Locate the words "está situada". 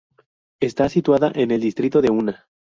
0.59-1.31